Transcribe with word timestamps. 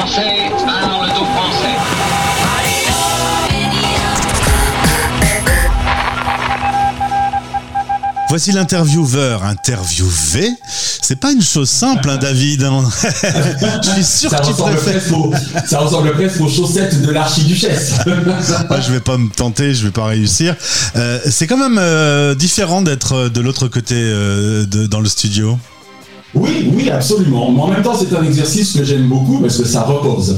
français, 0.00 0.50
alors 0.82 1.02
le 1.02 1.08
dos 1.08 1.24
français. 1.26 1.76
Voici 8.30 8.52
l'intervieweur 8.52 9.44
interviewé. 9.44 10.48
C'est 11.02 11.16
pas 11.16 11.32
une 11.32 11.42
chose 11.42 11.68
simple, 11.68 12.08
hein, 12.08 12.16
David. 12.16 12.62
je 13.82 13.90
suis 13.90 14.04
sûr 14.04 14.30
Ça 14.30 14.38
que 14.38 14.44
tu 14.46 14.52
ressemble, 14.52 14.76
préfères. 14.76 15.18
aux, 15.18 15.34
ça 15.66 15.78
ressemble 15.80 16.12
presque 16.12 16.40
aux 16.40 16.48
chaussettes 16.48 17.02
de 17.02 17.10
l'archiduchesse. 17.10 17.94
Je 18.06 18.92
vais 18.92 19.00
pas 19.00 19.18
me 19.18 19.28
tenter, 19.28 19.74
je 19.74 19.84
vais 19.84 19.90
pas 19.90 20.06
réussir. 20.06 20.54
Euh, 20.96 21.18
c'est 21.28 21.46
quand 21.46 21.58
même 21.58 21.78
euh, 21.78 22.34
différent 22.34 22.80
d'être 22.82 23.28
de 23.28 23.40
l'autre 23.40 23.68
côté 23.68 23.96
euh, 23.96 24.64
de, 24.64 24.86
dans 24.86 25.00
le 25.00 25.08
studio. 25.08 25.58
Oui, 26.34 26.70
oui, 26.74 26.90
absolument. 26.90 27.50
Mais 27.50 27.60
en 27.60 27.68
même 27.68 27.82
temps, 27.82 27.96
c'est 27.98 28.14
un 28.14 28.22
exercice 28.22 28.76
que 28.76 28.84
j'aime 28.84 29.08
beaucoup 29.08 29.38
parce 29.40 29.58
que 29.58 29.64
ça 29.64 29.82
repose. 29.82 30.36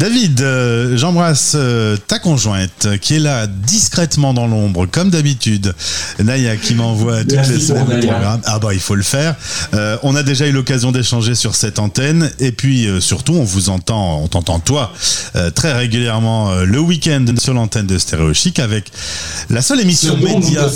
David, 0.00 0.40
euh, 0.40 0.96
j'embrasse 0.96 1.52
euh, 1.56 1.94
ta 1.94 2.18
conjointe 2.18 2.88
qui 3.02 3.16
est 3.16 3.18
là 3.18 3.46
discrètement 3.46 4.32
dans 4.32 4.46
l'ombre, 4.46 4.86
comme 4.86 5.10
d'habitude. 5.10 5.74
Naya 6.18 6.56
qui 6.56 6.74
m'envoie 6.74 7.22
toutes 7.22 7.48
les 7.48 7.60
semaines 7.60 7.86
le 7.86 8.06
programme. 8.06 8.40
Ah 8.46 8.58
bah 8.58 8.72
il 8.72 8.80
faut 8.80 8.94
le 8.94 9.02
faire. 9.02 9.36
Euh, 9.74 9.98
on 10.02 10.16
a 10.16 10.22
déjà 10.22 10.46
eu 10.46 10.52
l'occasion 10.52 10.90
d'échanger 10.90 11.34
sur 11.34 11.54
cette 11.54 11.78
antenne 11.78 12.30
et 12.40 12.50
puis 12.50 12.86
euh, 12.86 12.98
surtout 12.98 13.34
on 13.34 13.44
vous 13.44 13.68
entend, 13.68 14.22
on 14.22 14.28
t'entend 14.28 14.58
toi 14.58 14.90
euh, 15.36 15.50
très 15.50 15.74
régulièrement 15.74 16.50
euh, 16.50 16.64
le 16.64 16.78
week-end 16.78 17.26
sur 17.38 17.52
l'antenne 17.52 17.86
de 17.86 17.98
Stéréo 17.98 18.32
Chic 18.32 18.58
avec 18.58 18.90
la 19.50 19.60
seule 19.60 19.80
émission 19.80 20.16
média. 20.16 20.66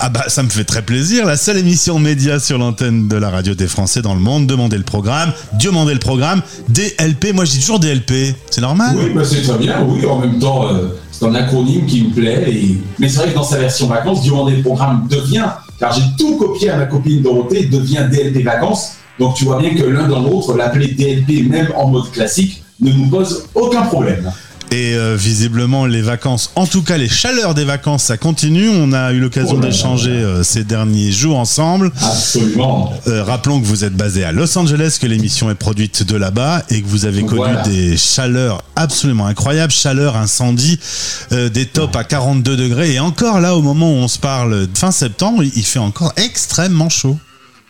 Ah 0.00 0.10
bah 0.10 0.24
ça 0.28 0.42
me 0.42 0.50
fait 0.50 0.64
très 0.64 0.82
plaisir. 0.82 1.24
La 1.24 1.38
seule 1.38 1.56
émission 1.56 1.98
média 1.98 2.38
sur 2.40 2.58
l'antenne 2.58 3.08
de 3.08 3.16
la 3.16 3.30
radio 3.30 3.54
des 3.54 3.68
Français 3.68 4.02
dans 4.02 4.14
le 4.14 4.20
monde. 4.20 4.46
Demandez 4.46 4.76
le 4.76 4.84
programme. 4.84 5.32
Dieu 5.54 5.70
mandez 5.70 5.94
le 5.94 5.98
programme. 5.98 6.42
DLP. 6.68 7.32
Moi 7.32 7.46
je 7.46 7.52
dis 7.52 7.60
toujours 7.60 7.80
DLP. 7.80 8.17
C'est 8.50 8.60
normal. 8.60 8.96
Oui, 8.96 9.12
bah, 9.14 9.22
c'est 9.24 9.42
très 9.42 9.58
bien, 9.58 9.84
oui, 9.86 10.04
en 10.06 10.18
même 10.18 10.38
temps, 10.38 10.68
euh, 10.68 10.88
c'est 11.10 11.24
un 11.24 11.34
acronyme 11.34 11.86
qui 11.86 12.04
me 12.04 12.14
plaît. 12.14 12.46
Mais 12.98 13.08
c'est 13.08 13.18
vrai 13.18 13.30
que 13.30 13.34
dans 13.34 13.42
sa 13.42 13.58
version 13.58 13.86
vacances, 13.86 14.24
Demander 14.24 14.56
le 14.56 14.62
programme 14.62 15.06
devient, 15.10 15.46
car 15.78 15.92
j'ai 15.92 16.02
tout 16.18 16.36
copié 16.36 16.70
à 16.70 16.76
ma 16.76 16.86
copine 16.86 17.22
Dorothée, 17.22 17.66
devient 17.66 18.06
DLP 18.10 18.44
vacances. 18.44 18.92
Donc 19.18 19.34
tu 19.34 19.44
vois 19.44 19.58
bien 19.58 19.74
que 19.74 19.82
l'un 19.84 20.06
dans 20.06 20.20
l'autre, 20.20 20.56
l'appeler 20.56 20.88
DLP, 20.88 21.48
même 21.48 21.68
en 21.76 21.88
mode 21.88 22.10
classique, 22.10 22.62
ne 22.80 22.92
nous 22.92 23.08
pose 23.08 23.46
aucun 23.54 23.82
problème. 23.82 24.30
Et 24.70 24.94
euh, 24.94 25.16
visiblement 25.16 25.86
les 25.86 26.02
vacances, 26.02 26.50
en 26.54 26.66
tout 26.66 26.82
cas 26.82 26.98
les 26.98 27.08
chaleurs 27.08 27.54
des 27.54 27.64
vacances, 27.64 28.04
ça 28.04 28.18
continue. 28.18 28.68
On 28.68 28.92
a 28.92 29.12
eu 29.12 29.18
l'occasion 29.20 29.56
Oh 29.56 29.60
d'échanger 29.60 30.10
euh, 30.10 30.42
ces 30.42 30.62
derniers 30.62 31.10
jours 31.10 31.38
ensemble. 31.38 31.90
Absolument. 32.02 32.92
Euh, 33.06 33.24
rappelons 33.24 33.60
que 33.62 33.66
vous 33.66 33.84
êtes 33.84 33.94
basé 33.94 34.24
à 34.24 34.32
Los 34.32 34.58
Angeles, 34.58 34.98
que 35.00 35.06
l'émission 35.06 35.50
est 35.50 35.54
produite 35.54 36.02
de 36.02 36.16
là-bas 36.16 36.62
et 36.68 36.82
que 36.82 36.86
vous 36.86 37.06
avez 37.06 37.22
connu 37.22 37.36
Voilà. 37.38 37.62
des 37.62 37.96
chaleurs 37.96 38.62
absolument 38.76 39.26
incroyables, 39.26 39.72
chaleur, 39.72 40.16
incendie, 40.16 40.78
des 41.30 41.64
tops 41.66 41.96
à 41.96 42.04
42 42.04 42.56
degrés. 42.56 42.92
Et 42.92 43.00
encore 43.00 43.40
là, 43.40 43.56
au 43.56 43.62
moment 43.62 43.90
où 43.90 43.94
on 43.96 44.08
se 44.08 44.18
parle, 44.18 44.68
fin 44.74 44.90
septembre, 44.90 45.42
il 45.44 45.64
fait 45.64 45.78
encore 45.78 46.12
extrêmement 46.16 46.90
chaud. 46.90 47.16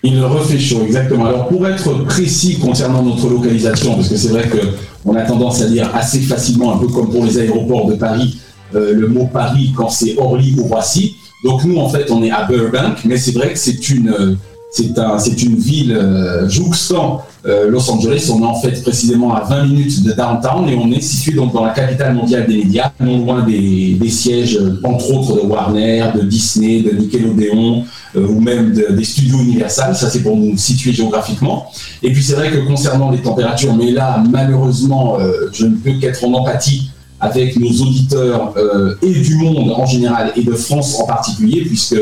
Il 0.02 0.22
refait 0.22 0.58
chaud, 0.58 0.82
exactement. 0.86 1.26
Alors 1.26 1.48
pour 1.48 1.66
être 1.66 2.04
précis 2.04 2.58
concernant 2.58 3.02
notre 3.02 3.28
localisation, 3.28 3.94
parce 3.94 4.08
que 4.08 4.16
c'est 4.16 4.28
vrai 4.28 4.48
que 4.48 4.58
on 5.04 5.14
a 5.16 5.22
tendance 5.22 5.60
à 5.62 5.66
dire 5.66 5.90
assez 5.94 6.20
facilement, 6.20 6.74
un 6.74 6.78
peu 6.78 6.86
comme 6.88 7.10
pour 7.10 7.24
les 7.24 7.38
aéroports 7.38 7.86
de 7.86 7.94
Paris, 7.94 8.38
euh, 8.74 8.92
le 8.94 9.08
mot 9.08 9.28
Paris 9.32 9.72
quand 9.76 9.88
c'est 9.88 10.16
Orly 10.18 10.54
ou 10.58 10.64
Roissy. 10.64 11.16
Donc 11.44 11.64
nous 11.64 11.78
en 11.78 11.88
fait 11.88 12.10
on 12.10 12.22
est 12.22 12.30
à 12.30 12.44
Burbank, 12.44 12.98
mais 13.04 13.16
c'est 13.16 13.32
vrai 13.32 13.52
que 13.52 13.58
c'est 13.58 13.88
une 13.88 14.10
euh, 14.10 14.34
c'est 14.70 14.98
un, 14.98 15.16
une 15.18 15.56
ville 15.56 15.92
euh, 15.92 16.48
jouxtant 16.48 17.22
euh, 17.46 17.70
Los 17.70 17.90
Angeles. 17.90 18.30
On 18.34 18.42
est 18.42 18.46
en 18.46 18.60
fait 18.60 18.82
précisément 18.82 19.34
à 19.34 19.42
20 19.44 19.64
minutes 19.66 20.02
de 20.04 20.12
downtown 20.12 20.68
et 20.68 20.76
on 20.76 20.90
est 20.92 21.00
situé 21.00 21.32
donc 21.32 21.52
dans 21.54 21.64
la 21.64 21.72
capitale 21.72 22.14
mondiale 22.14 22.46
des 22.46 22.58
médias, 22.58 22.92
non 23.00 23.18
loin 23.18 23.42
des, 23.46 23.94
des 23.94 24.10
sièges, 24.10 24.56
euh, 24.60 24.78
entre 24.84 25.10
autres 25.14 25.36
de 25.36 25.46
Warner, 25.46 26.04
de 26.14 26.20
Disney, 26.22 26.82
de 26.82 26.90
Nickelodeon 26.90 27.84
euh, 28.16 28.26
ou 28.28 28.40
même 28.40 28.74
de- 28.74 28.92
des 28.94 29.04
studios 29.04 29.38
Universal. 29.40 29.96
Ça, 29.96 30.10
c'est 30.10 30.22
pour 30.22 30.36
nous 30.36 30.56
situer 30.58 30.92
géographiquement. 30.92 31.70
Et 32.02 32.12
puis, 32.12 32.22
c'est 32.22 32.34
vrai 32.34 32.50
que 32.50 32.58
concernant 32.66 33.10
les 33.10 33.22
températures, 33.22 33.74
mais 33.74 33.90
là, 33.90 34.22
malheureusement, 34.30 35.18
euh, 35.18 35.48
je 35.52 35.64
ne 35.66 35.76
peux 35.76 35.92
qu'être 35.98 36.22
en 36.24 36.32
empathie 36.34 36.90
avec 37.20 37.58
nos 37.58 37.70
auditeurs 37.70 38.54
euh, 38.56 38.94
et 39.02 39.12
du 39.12 39.34
monde 39.36 39.72
en 39.74 39.86
général 39.86 40.32
et 40.36 40.42
de 40.42 40.52
France 40.52 40.96
en 41.00 41.06
particulier, 41.06 41.62
puisque 41.62 41.96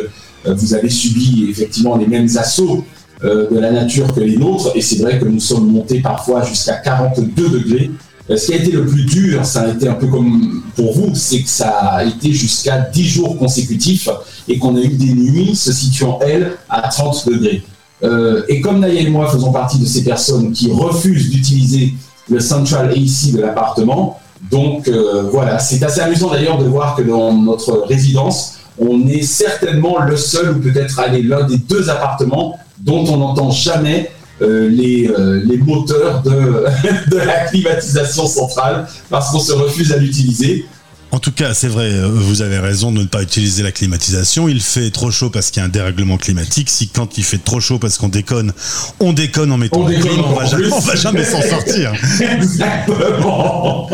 vous 0.54 0.74
avez 0.74 0.90
subi 0.90 1.46
effectivement 1.50 1.96
les 1.96 2.06
mêmes 2.06 2.28
assauts 2.36 2.84
euh, 3.24 3.48
de 3.50 3.58
la 3.58 3.70
nature 3.70 4.12
que 4.12 4.20
les 4.20 4.36
nôtres. 4.36 4.72
Et 4.74 4.82
c'est 4.82 4.96
vrai 4.96 5.18
que 5.18 5.24
nous 5.24 5.40
sommes 5.40 5.70
montés 5.70 6.00
parfois 6.00 6.44
jusqu'à 6.44 6.74
42 6.74 7.48
degrés. 7.48 7.90
Euh, 8.28 8.36
Ce 8.36 8.46
qui 8.46 8.52
a 8.52 8.56
été 8.56 8.72
le 8.72 8.84
plus 8.84 9.04
dur, 9.06 9.44
ça 9.46 9.62
a 9.62 9.68
été 9.68 9.88
un 9.88 9.94
peu 9.94 10.06
comme 10.08 10.62
pour 10.74 10.92
vous, 10.92 11.14
c'est 11.14 11.40
que 11.40 11.48
ça 11.48 11.68
a 11.68 12.04
été 12.04 12.32
jusqu'à 12.32 12.78
10 12.78 13.04
jours 13.04 13.38
consécutifs 13.38 14.10
et 14.48 14.58
qu'on 14.58 14.76
a 14.76 14.80
eu 14.80 14.88
des 14.88 15.14
nuits 15.14 15.56
se 15.56 15.72
situant, 15.72 16.18
elles, 16.20 16.58
à 16.68 16.88
30 16.88 17.28
degrés. 17.28 17.62
Euh, 18.02 18.42
et 18.48 18.60
comme 18.60 18.80
Naya 18.80 19.00
et 19.00 19.08
moi 19.08 19.30
faisons 19.30 19.52
partie 19.52 19.78
de 19.78 19.86
ces 19.86 20.04
personnes 20.04 20.52
qui 20.52 20.70
refusent 20.70 21.30
d'utiliser 21.30 21.94
le 22.28 22.40
central 22.40 22.90
AC 22.90 23.32
de 23.32 23.40
l'appartement, 23.40 24.20
donc 24.50 24.88
euh, 24.88 25.22
voilà, 25.32 25.58
c'est 25.58 25.82
assez 25.82 26.00
amusant 26.00 26.30
d'ailleurs 26.30 26.58
de 26.58 26.64
voir 26.64 26.94
que 26.96 27.02
dans 27.02 27.32
notre 27.32 27.84
résidence, 27.88 28.55
on 28.78 29.06
est 29.08 29.22
certainement 29.22 30.00
le 30.00 30.16
seul 30.16 30.50
ou 30.50 30.60
peut-être 30.60 31.00
l'un 31.22 31.46
des 31.46 31.58
deux 31.58 31.88
appartements 31.90 32.58
dont 32.78 33.04
on 33.06 33.16
n'entend 33.18 33.50
jamais 33.50 34.10
euh, 34.42 34.68
les, 34.68 35.08
euh, 35.08 35.42
les 35.44 35.56
moteurs 35.56 36.22
de, 36.22 36.30
de 37.10 37.16
la 37.16 37.46
climatisation 37.46 38.26
centrale 38.26 38.86
parce 39.08 39.30
qu'on 39.30 39.40
se 39.40 39.52
refuse 39.52 39.92
à 39.92 39.96
l'utiliser. 39.96 40.66
En 41.12 41.18
tout 41.18 41.32
cas, 41.32 41.54
c'est 41.54 41.68
vrai, 41.68 41.90
euh, 41.90 42.08
vous 42.08 42.42
avez 42.42 42.58
raison 42.58 42.92
de 42.92 42.98
ne 42.98 43.06
pas 43.06 43.22
utiliser 43.22 43.62
la 43.62 43.72
climatisation. 43.72 44.48
Il 44.48 44.60
fait 44.60 44.90
trop 44.90 45.10
chaud 45.10 45.30
parce 45.30 45.50
qu'il 45.50 45.60
y 45.60 45.64
a 45.64 45.66
un 45.66 45.70
dérèglement 45.70 46.18
climatique. 46.18 46.68
Si 46.68 46.88
quand 46.88 47.16
il 47.16 47.24
fait 47.24 47.42
trop 47.42 47.60
chaud 47.60 47.78
parce 47.78 47.96
qu'on 47.96 48.08
déconne, 48.08 48.52
on 49.00 49.14
déconne 49.14 49.52
en 49.52 49.56
mettant 49.56 49.80
On 49.80 49.88
la 49.88 49.94
déconne 49.96 50.10
clim, 50.10 50.24
on 50.26 50.34
va 50.34 50.44
jamais, 50.44 50.70
on 50.70 50.80
va 50.80 50.94
jamais 50.96 51.24
s'en 51.24 51.40
sortir. 51.40 51.94
Exactement. 52.20 53.88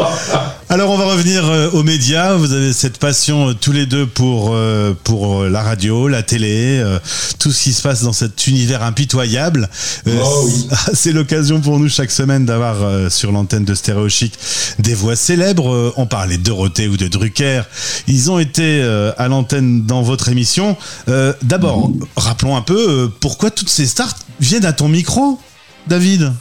Alors 0.72 0.88
on 0.88 0.96
va 0.96 1.04
revenir 1.04 1.44
euh, 1.44 1.68
aux 1.72 1.82
médias. 1.82 2.34
Vous 2.34 2.54
avez 2.54 2.72
cette 2.72 2.96
passion 2.96 3.50
euh, 3.50 3.52
tous 3.52 3.72
les 3.72 3.84
deux 3.84 4.06
pour 4.06 4.52
euh, 4.54 4.94
pour 5.04 5.44
la 5.44 5.60
radio, 5.60 6.08
la 6.08 6.22
télé, 6.22 6.82
tout 7.38 7.52
ce 7.52 7.64
qui 7.64 7.74
se 7.74 7.82
passe 7.82 8.04
dans 8.04 8.14
cet 8.14 8.46
univers 8.46 8.82
impitoyable. 8.82 9.68
Oh 10.06 10.44
oui. 10.46 10.68
C'est 10.94 11.12
l'occasion 11.12 11.60
pour 11.60 11.78
nous 11.78 11.90
chaque 11.90 12.10
semaine 12.10 12.46
d'avoir 12.46 13.10
sur 13.10 13.32
l'antenne 13.32 13.66
de 13.66 13.74
Stéréo 13.74 14.08
Chic 14.08 14.32
des 14.78 14.94
voix 14.94 15.14
célèbres. 15.14 15.92
On 15.98 16.06
parlait 16.06 16.38
de 16.38 16.42
Dorothée 16.42 16.88
ou 16.88 16.96
de 16.96 17.06
Drucker. 17.06 17.64
Ils 18.08 18.30
ont 18.30 18.38
été 18.38 18.82
à 19.18 19.28
l'antenne 19.28 19.84
dans 19.84 20.00
votre 20.00 20.30
émission. 20.30 20.78
D'abord, 21.42 21.92
rappelons 22.16 22.56
un 22.56 22.62
peu 22.62 23.10
pourquoi 23.20 23.50
toutes 23.50 23.68
ces 23.68 23.84
stars 23.84 24.16
viennent 24.40 24.64
à 24.64 24.72
ton 24.72 24.88
micro, 24.88 25.38
David. 25.86 26.32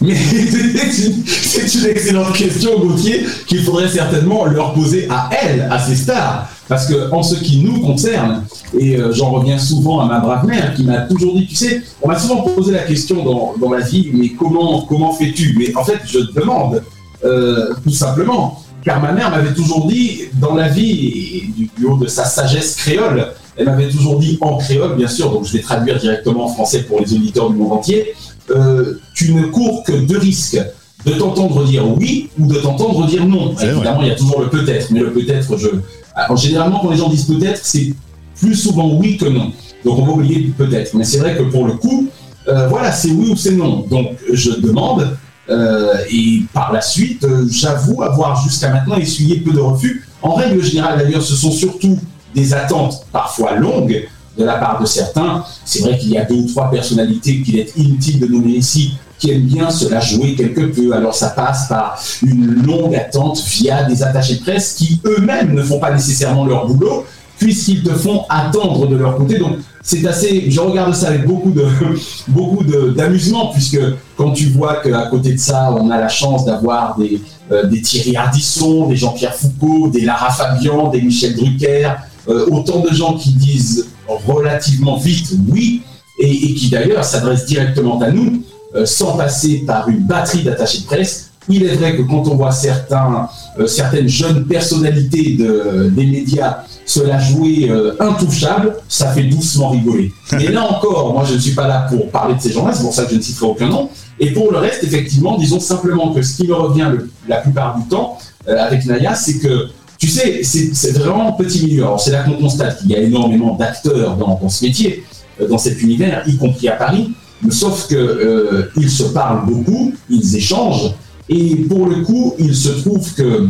Mais 0.00 0.14
c'est 0.16 1.74
une, 1.74 1.86
excellente 1.86 2.32
question, 2.32 2.78
Gauthier, 2.78 3.24
qu'il 3.46 3.62
faudrait 3.62 3.88
certainement 3.88 4.44
leur 4.46 4.74
poser 4.74 5.06
à 5.08 5.30
elles, 5.32 5.68
à 5.70 5.78
ces 5.78 5.94
stars. 5.94 6.48
Parce 6.68 6.86
que 6.86 7.10
en 7.12 7.22
ce 7.22 7.36
qui 7.36 7.58
nous 7.58 7.80
concerne, 7.80 8.44
et 8.78 8.96
euh, 8.96 9.12
j'en 9.12 9.30
reviens 9.30 9.58
souvent 9.58 10.00
à 10.00 10.06
ma 10.06 10.20
brave 10.20 10.46
mère 10.46 10.74
qui 10.74 10.84
m'a 10.84 11.00
toujours 11.00 11.36
dit, 11.36 11.46
tu 11.46 11.54
sais, 11.54 11.82
on 12.00 12.08
m'a 12.08 12.18
souvent 12.18 12.42
posé 12.42 12.72
la 12.72 12.80
question 12.80 13.22
dans, 13.24 13.54
dans 13.60 13.68
ma 13.68 13.80
vie, 13.80 14.10
mais 14.12 14.30
comment, 14.30 14.82
comment 14.82 15.12
fais-tu? 15.12 15.54
Mais 15.58 15.74
en 15.76 15.84
fait, 15.84 16.00
je 16.06 16.18
demande, 16.18 16.82
euh, 17.24 17.74
tout 17.84 17.90
simplement. 17.90 18.62
Car 18.84 19.00
ma 19.00 19.12
mère 19.12 19.30
m'avait 19.30 19.54
toujours 19.54 19.86
dit, 19.86 20.22
dans 20.34 20.54
la 20.54 20.68
vie, 20.68 21.44
du 21.76 21.84
haut 21.84 21.96
de 21.96 22.08
sa 22.08 22.24
sagesse 22.24 22.74
créole, 22.74 23.28
elle 23.56 23.66
m'avait 23.66 23.88
toujours 23.88 24.18
dit 24.18 24.38
en 24.40 24.56
créole, 24.56 24.96
bien 24.96 25.08
sûr, 25.08 25.30
donc 25.30 25.44
je 25.44 25.52
vais 25.52 25.60
traduire 25.60 25.98
directement 25.98 26.46
en 26.46 26.48
français 26.48 26.82
pour 26.82 27.00
les 27.00 27.14
auditeurs 27.14 27.50
du 27.50 27.56
monde 27.56 27.72
entier, 27.72 28.14
euh, 28.54 29.00
tu 29.14 29.32
ne 29.34 29.42
cours 29.46 29.82
que 29.84 29.92
deux 29.92 30.18
risques 30.18 30.60
de 31.04 31.12
t'entendre 31.14 31.64
dire 31.64 31.84
oui 31.96 32.30
ou 32.38 32.46
de 32.46 32.56
t'entendre 32.56 33.06
dire 33.06 33.26
non. 33.26 33.52
Vrai. 33.52 33.68
Évidemment, 33.68 34.02
il 34.02 34.08
y 34.08 34.10
a 34.10 34.14
toujours 34.14 34.40
le 34.40 34.48
peut-être, 34.48 34.90
mais 34.90 35.00
le 35.00 35.12
peut-être, 35.12 35.56
je. 35.56 35.68
Alors, 36.14 36.36
généralement, 36.36 36.80
quand 36.80 36.90
les 36.90 36.98
gens 36.98 37.08
disent 37.08 37.26
peut-être, 37.26 37.60
c'est 37.64 37.94
plus 38.40 38.54
souvent 38.54 38.94
oui 38.94 39.16
que 39.16 39.26
non. 39.26 39.52
Donc, 39.84 39.98
on 39.98 40.04
va 40.04 40.12
oublier 40.12 40.52
peut-être. 40.56 40.94
Mais 40.94 41.04
c'est 41.04 41.18
vrai 41.18 41.36
que 41.36 41.42
pour 41.42 41.66
le 41.66 41.74
coup, 41.74 42.08
euh, 42.48 42.68
voilà, 42.68 42.92
c'est 42.92 43.10
oui 43.10 43.30
ou 43.30 43.36
c'est 43.36 43.52
non. 43.52 43.84
Donc, 43.88 44.10
je 44.32 44.52
demande, 44.52 45.16
euh, 45.48 45.94
et 46.10 46.42
par 46.52 46.72
la 46.72 46.80
suite, 46.80 47.24
euh, 47.24 47.46
j'avoue 47.50 48.02
avoir 48.02 48.42
jusqu'à 48.42 48.70
maintenant 48.70 48.96
essuyé 48.96 49.40
peu 49.40 49.52
de 49.52 49.60
refus. 49.60 50.06
En 50.22 50.34
règle 50.34 50.62
générale, 50.62 50.98
d'ailleurs, 50.98 51.22
ce 51.22 51.34
sont 51.34 51.50
surtout 51.50 51.98
des 52.34 52.54
attentes 52.54 53.06
parfois 53.12 53.56
longues 53.56 54.08
de 54.38 54.44
la 54.44 54.54
part 54.54 54.80
de 54.80 54.86
certains. 54.86 55.44
C'est 55.64 55.80
vrai 55.80 55.98
qu'il 55.98 56.10
y 56.10 56.18
a 56.18 56.24
deux 56.24 56.36
ou 56.36 56.46
trois 56.46 56.70
personnalités 56.70 57.42
qu'il 57.42 57.58
est 57.58 57.76
inutile 57.76 58.20
de 58.20 58.26
nommer 58.26 58.52
ici 58.52 58.94
qui 59.22 59.30
aiment 59.30 59.46
bien 59.46 59.70
se 59.70 59.88
la 59.88 60.00
jouer 60.00 60.34
quelque 60.34 60.62
peu. 60.62 60.92
Alors 60.92 61.14
ça 61.14 61.30
passe 61.30 61.68
par 61.68 62.02
une 62.22 62.64
longue 62.66 62.94
attente 62.96 63.40
via 63.46 63.84
des 63.84 64.02
attachés 64.02 64.36
de 64.36 64.40
presse 64.40 64.74
qui 64.74 65.00
eux-mêmes 65.04 65.54
ne 65.54 65.62
font 65.62 65.78
pas 65.78 65.92
nécessairement 65.92 66.44
leur 66.44 66.66
boulot, 66.66 67.04
puisqu'ils 67.38 67.84
te 67.84 67.92
font 67.92 68.24
attendre 68.28 68.88
de 68.88 68.96
leur 68.96 69.16
côté. 69.16 69.38
Donc 69.38 69.58
c'est 69.80 70.04
assez, 70.06 70.50
je 70.50 70.60
regarde 70.60 70.92
ça 70.94 71.08
avec 71.08 71.24
beaucoup 71.24 71.52
d'amusement 72.96 73.48
puisque 73.52 73.78
quand 74.16 74.32
tu 74.32 74.46
vois 74.46 74.76
qu'à 74.76 75.06
côté 75.06 75.34
de 75.34 75.38
ça, 75.38 75.72
on 75.72 75.90
a 75.90 75.98
la 75.98 76.08
chance 76.08 76.44
d'avoir 76.44 76.96
des, 76.98 77.20
euh, 77.52 77.66
des 77.66 77.80
Thierry 77.80 78.16
Ardisson, 78.16 78.88
des 78.88 78.96
Jean-Pierre 78.96 79.34
Foucault, 79.34 79.88
des 79.88 80.00
Lara 80.00 80.30
Fabian, 80.30 80.88
des 80.88 81.00
Michel 81.00 81.36
Drucker, 81.36 81.90
euh, 82.28 82.46
autant 82.50 82.80
de 82.80 82.92
gens 82.92 83.14
qui 83.14 83.32
disent 83.34 83.88
relativement 84.08 84.96
vite 84.96 85.32
oui 85.48 85.82
et, 86.18 86.54
qui 86.54 86.70
d'ailleurs 86.70 87.04
s'adressent 87.04 87.46
directement 87.46 88.00
à 88.00 88.10
nous 88.10 88.42
euh, 88.74 88.86
sans 88.86 89.16
passer 89.16 89.64
par 89.66 89.88
une 89.88 90.04
batterie 90.04 90.42
d'attachés 90.42 90.80
de 90.80 90.86
presse 90.86 91.30
il 91.48 91.64
est 91.64 91.74
vrai 91.74 91.96
que 91.96 92.02
quand 92.02 92.28
on 92.28 92.36
voit 92.36 92.52
certains, 92.52 93.28
euh, 93.58 93.66
certaines 93.66 94.08
jeunes 94.08 94.46
personnalités 94.46 95.34
de, 95.34 95.90
des 95.90 96.06
médias 96.06 96.58
se 96.86 97.00
la 97.00 97.18
jouer 97.18 97.68
euh, 97.68 97.96
intouchable, 97.98 98.76
ça 98.88 99.08
fait 99.08 99.24
doucement 99.24 99.70
rigoler. 99.70 100.12
Et 100.38 100.48
là 100.48 100.70
encore, 100.70 101.12
moi 101.12 101.24
je 101.28 101.34
ne 101.34 101.38
suis 101.40 101.52
pas 101.52 101.66
là 101.66 101.86
pour 101.88 102.10
parler 102.10 102.36
de 102.36 102.40
ces 102.40 102.52
gens-là, 102.52 102.72
c'est 102.72 102.82
pour 102.82 102.94
ça 102.94 103.04
que 103.04 103.10
je 103.10 103.16
ne 103.16 103.20
citerai 103.20 103.46
aucun 103.46 103.68
nom. 103.68 103.88
Et 104.20 104.30
pour 104.30 104.52
le 104.52 104.58
reste, 104.58 104.84
effectivement, 104.84 105.36
disons 105.36 105.58
simplement 105.58 106.12
que 106.12 106.22
ce 106.22 106.36
qui 106.36 106.46
me 106.46 106.54
revient 106.54 106.90
la 107.28 107.38
plupart 107.38 107.76
du 107.76 107.88
temps 107.88 108.18
avec 108.46 108.84
Naya, 108.86 109.14
c'est 109.14 109.38
que 109.38 109.68
tu 110.02 110.08
sais, 110.08 110.40
c'est 110.42 110.98
vraiment 110.98 111.32
petit 111.34 111.64
milieu. 111.64 111.84
Alors 111.84 112.00
c'est 112.00 112.10
là 112.10 112.24
qu'on 112.24 112.32
constate 112.32 112.80
qu'il 112.80 112.90
y 112.90 112.96
a 112.96 112.98
énormément 112.98 113.54
d'acteurs 113.54 114.16
dans, 114.16 114.48
ce 114.48 114.64
métier, 114.64 115.04
dans 115.48 115.58
cet 115.58 115.80
univers, 115.80 116.24
y 116.26 116.36
compris 116.36 116.66
à 116.66 116.72
Paris. 116.72 117.12
Sauf 117.50 117.86
que 117.86 118.68
ils 118.76 118.90
se 118.90 119.04
parlent 119.04 119.46
beaucoup, 119.46 119.94
ils 120.10 120.34
échangent, 120.34 120.92
et 121.28 121.54
pour 121.54 121.86
le 121.86 122.02
coup, 122.02 122.34
il 122.40 122.52
se 122.52 122.70
trouve 122.70 123.14
que, 123.14 123.46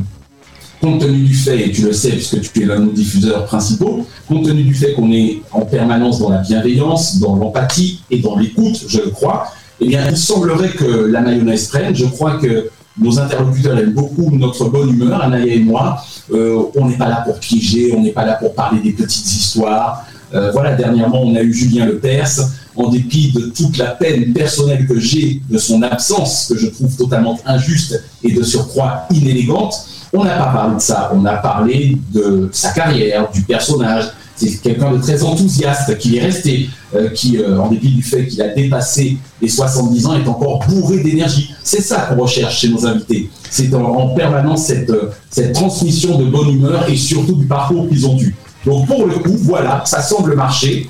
compte 0.83 1.01
tenu 1.01 1.23
du 1.23 1.33
fait, 1.33 1.69
et 1.69 1.73
tu 1.73 1.87
le 1.87 1.95
sais 1.95 2.11
puisque 2.11 2.43
tu 2.43 2.63
es 2.63 2.67
l'un 2.67 2.81
de 2.81 2.85
nos 2.85 2.93
diffuseurs 2.93 3.47
principaux, 3.47 4.07
compte 4.29 4.45
tenu 4.45 4.63
du 4.65 4.75
fait 4.75 4.93
qu'on 4.93 5.11
est 5.11 5.41
en 5.53 5.63
permanence 5.63 6.19
dans 6.19 6.29
la 6.29 6.43
bienveillance, 6.43 7.19
dans 7.19 7.35
l'empathie 7.35 8.03
et 8.11 8.19
dans 8.19 8.37
l'écoute, 8.37 8.85
je 8.89 8.99
le 8.99 9.09
crois, 9.09 9.47
eh 9.81 9.87
bien, 9.87 10.07
il 10.07 10.19
semblerait 10.19 10.73
que 10.73 10.85
la 10.85 11.23
mayonnaise 11.23 11.69
prenne. 11.69 11.97
Je 11.97 12.05
crois 12.05 12.37
que 12.37 12.69
nos 12.99 13.19
interlocuteurs 13.19 13.79
aiment 13.79 13.93
beaucoup 13.93 14.31
notre 14.31 14.69
bonne 14.69 14.91
humeur, 14.91 15.23
Anaya 15.23 15.55
et 15.55 15.61
moi. 15.61 16.03
Euh, 16.33 16.63
on 16.77 16.89
n'est 16.89 16.97
pas 16.97 17.09
là 17.09 17.23
pour 17.25 17.39
piéger, 17.39 17.95
on 17.97 18.03
n'est 18.03 18.13
pas 18.13 18.25
là 18.25 18.35
pour 18.35 18.55
parler 18.55 18.81
des 18.81 18.93
petites 18.93 19.27
histoires. 19.27 20.05
Euh, 20.35 20.51
voilà, 20.53 20.75
dernièrement, 20.75 21.23
on 21.23 21.35
a 21.35 21.43
eu 21.43 21.53
Julien 21.53 21.87
Lepers 21.87 22.41
en 22.75 22.89
dépit 22.89 23.33
de 23.33 23.53
toute 23.55 23.77
la 23.77 23.89
peine 23.89 24.33
personnelle 24.33 24.87
que 24.87 24.99
j'ai 24.99 25.43
de 25.49 25.59
son 25.59 25.83
absence, 25.83 26.47
que 26.49 26.59
je 26.59 26.69
trouve 26.69 26.97
totalement 26.97 27.39
injuste 27.45 28.03
et 28.23 28.33
de 28.33 28.43
surcroît 28.43 29.07
inélégante, 29.11 29.75
on 30.13 30.25
n'a 30.25 30.37
pas 30.37 30.53
parlé 30.53 30.75
de 30.77 30.81
ça. 30.81 31.11
On 31.15 31.25
a 31.25 31.37
parlé 31.37 31.97
de 32.13 32.49
sa 32.53 32.71
carrière, 32.73 33.31
du 33.31 33.43
personnage. 33.43 34.11
C'est 34.37 34.63
quelqu'un 34.63 34.93
de 34.93 34.99
très 34.99 35.23
enthousiaste 35.23 35.99
qui 35.99 36.17
est 36.17 36.21
resté, 36.21 36.69
euh, 36.95 37.11
qui, 37.11 37.39
euh, 37.39 37.59
en 37.59 37.69
dépit 37.69 37.91
du 37.91 38.03
fait 38.03 38.27
qu'il 38.27 38.41
a 38.43 38.49
dépassé 38.49 39.19
les 39.41 39.49
70 39.49 40.07
ans, 40.07 40.15
est 40.15 40.27
encore 40.27 40.61
bourré 40.69 40.99
d'énergie. 40.99 41.55
C'est 41.63 41.83
ça 41.83 42.01
qu'on 42.09 42.23
recherche 42.23 42.61
chez 42.61 42.69
nos 42.69 42.87
invités. 42.87 43.31
C'est 43.51 43.73
en, 43.75 44.09
permanence 44.15 44.67
cette, 44.67 44.91
euh, 44.91 45.11
cette 45.31 45.53
transmission 45.53 46.19
de 46.19 46.25
bonne 46.25 46.51
humeur 46.51 46.89
et 46.89 46.97
surtout 46.97 47.35
du 47.35 47.47
parcours 47.47 47.89
qu'ils 47.89 48.07
ont 48.07 48.15
dû. 48.15 48.35
Donc 48.65 48.87
pour 48.87 49.07
le 49.07 49.15
coup, 49.15 49.37
voilà, 49.39 49.83
ça 49.85 50.03
semble 50.03 50.35
marcher. 50.35 50.89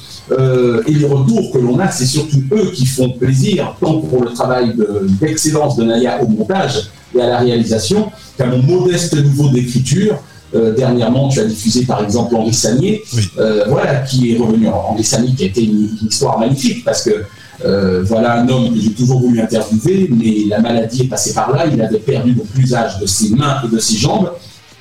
Et 0.87 0.93
les 0.93 1.05
retours 1.05 1.53
que 1.53 1.59
l'on 1.59 1.79
a, 1.79 1.91
c'est 1.91 2.07
surtout 2.07 2.43
eux 2.53 2.71
qui 2.73 2.87
font 2.87 3.11
plaisir, 3.11 3.75
tant 3.81 4.01
pour 4.01 4.23
le 4.23 4.31
travail 4.31 4.75
d'excellence 5.21 5.77
de, 5.77 5.85
Naya 5.85 6.23
au 6.23 6.29
montage 6.29 6.91
et 7.15 7.21
à 7.21 7.27
la 7.27 7.39
réalisation, 7.39 8.11
qu'à 8.39 8.47
mon 8.47 8.63
modeste 8.63 9.15
niveau 9.15 9.49
d'écriture. 9.49 10.23
Euh, 10.55 10.75
dernièrement, 10.75 11.29
tu 11.29 11.41
as 11.41 11.45
diffusé 11.45 11.85
par 11.85 12.05
exemple 12.05 12.35
Henri 12.37 12.53
Sagnier, 12.53 13.03
euh, 13.39 13.65
voilà, 13.69 13.97
qui 14.01 14.33
est 14.33 14.39
revenu. 14.39 14.69
Henri 14.69 15.03
Sagnier 15.05 15.35
qui 15.35 15.45
a 15.45 15.47
été 15.47 15.65
une, 15.65 15.89
histoire 16.09 16.39
magnifique 16.39 16.85
parce 16.85 17.03
que 17.03 17.25
voilà 18.05 18.41
un 18.41 18.49
homme 18.49 18.75
que 18.75 18.81
j'ai 18.81 18.93
toujours 18.93 19.21
voulu 19.21 19.41
interviewer, 19.41 20.11
mais 20.11 20.49
la 20.49 20.61
maladie 20.61 21.03
est 21.03 21.09
passée 21.09 21.33
par 21.33 21.53
là. 21.53 21.65
Il 21.73 21.81
avait 21.81 21.99
perdu 21.99 22.35
le 22.35 22.43
plus 22.43 22.75
âge 22.75 22.99
de 22.99 23.07
ses 23.07 23.31
mains 23.31 23.59
et 23.65 23.75
de 23.75 23.79
ses 23.79 23.97
jambes. 23.97 24.31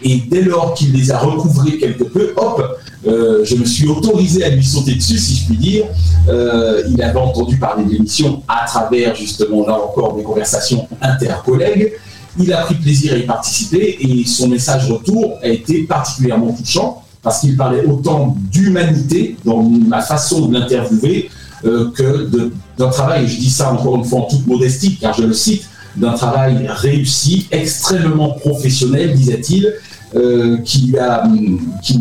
Et 0.04 0.18
dès 0.28 0.42
lors 0.42 0.74
qu'il 0.74 0.94
les 0.94 1.12
a 1.12 1.20
recouvrés 1.20 1.78
quelque 1.78 2.04
peu, 2.04 2.34
hop, 2.36 2.80
euh, 3.08 3.44
je 3.44 3.56
me 3.56 3.66
suis 3.66 3.88
autorisé 3.88 4.44
à 4.44 4.50
lui 4.50 4.64
sauter 4.64 4.96
dessus, 4.96 5.18
si 5.18 5.36
je 5.36 5.46
puis 5.48 5.58
dire. 5.58 5.86
Euh, 6.30 6.84
il 6.90 7.02
avait 7.02 7.20
entendu 7.20 7.58
parler 7.58 7.86
de 7.86 7.92
l'émission 7.92 8.44
à 8.48 8.66
travers, 8.66 9.16
justement, 9.16 9.66
là 9.66 9.76
encore, 9.76 10.16
des 10.16 10.24
conversations 10.24 10.88
inter-collègues. 11.02 11.94
Il 12.40 12.52
a 12.54 12.62
pris 12.62 12.76
plaisir 12.76 13.14
à 13.14 13.18
y 13.18 13.24
participer 13.24 13.98
et 14.00 14.26
son 14.26 14.48
message 14.48 14.90
retour 14.90 15.38
a 15.44 15.48
été 15.48 15.84
particulièrement 15.84 16.54
touchant 16.54 17.04
parce 17.22 17.42
qu'il 17.42 17.56
parlait 17.56 17.86
autant 17.86 18.36
d'humanité 18.52 19.36
dans 19.46 19.62
ma 19.62 20.02
façon 20.02 20.48
de 20.48 20.54
l'interviewer 20.58 21.30
euh, 21.66 21.92
que 21.92 22.30
d'un 22.78 22.90
travail, 22.90 23.28
je 23.28 23.38
dis 23.38 23.50
ça 23.50 23.72
encore 23.72 23.96
une 23.98 24.06
fois 24.06 24.22
en 24.22 24.24
toute 24.24 24.48
modestie, 24.48 24.98
car 24.98 25.14
je 25.14 25.24
le 25.24 25.34
cite, 25.34 25.70
d'un 25.96 26.14
travail 26.14 26.68
réussi, 26.68 27.48
extrêmement 27.52 28.32
professionnel, 28.32 29.14
disait-il, 29.14 29.72
euh, 30.16 30.58
qui, 30.60 30.88
lui 30.88 30.98